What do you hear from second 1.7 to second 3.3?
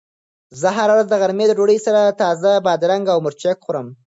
سره تازه بادرنګ او